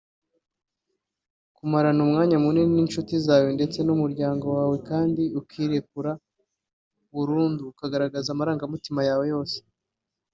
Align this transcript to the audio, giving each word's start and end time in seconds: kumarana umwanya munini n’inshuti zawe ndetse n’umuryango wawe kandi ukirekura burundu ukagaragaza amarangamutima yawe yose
kumarana 1.55 1.99
umwanya 2.07 2.37
munini 2.43 2.71
n’inshuti 2.75 3.13
zawe 3.25 3.49
ndetse 3.57 3.79
n’umuryango 3.83 4.45
wawe 4.57 4.77
kandi 4.89 5.23
ukirekura 5.39 6.11
burundu 7.13 7.61
ukagaragaza 7.71 8.27
amarangamutima 8.31 9.01
yawe 9.09 9.25
yose 9.33 9.57